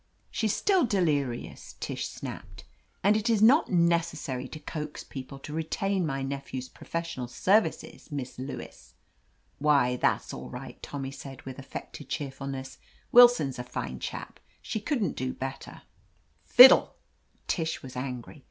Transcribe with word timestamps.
"She's 0.31 0.55
still 0.55 0.83
delirious," 0.83 1.75
Tish 1.79 2.07
snapped. 2.07 2.63
"And 3.03 3.15
it 3.15 3.29
is 3.29 3.39
not 3.39 3.69
necessary 3.69 4.47
to 4.47 4.57
coax 4.59 5.03
people 5.03 5.37
to 5.37 5.53
retain 5.53 6.07
my 6.07 6.23
nephew's 6.23 6.67
professional 6.69 7.27
services. 7.27 8.11
Miss 8.11 8.39
Lewis." 8.39 8.95
"Why, 9.59 9.97
that's 9.97 10.33
all 10.33 10.49
right," 10.49 10.81
Tommy 10.81 11.11
said 11.11 11.43
with 11.43 11.59
affected 11.59 12.09
cheerfulness. 12.09 12.79
"Willson's 13.11 13.59
a 13.59 13.63
fine 13.63 13.99
chap— 13.99 14.39
she 14.63 14.79
couldn't 14.79 15.15
do 15.15 15.33
better." 15.33 15.83
"Fiddle 16.45 16.95
I" 16.95 17.39
Tish 17.45 17.83
was 17.83 17.95
angry. 17.95 18.39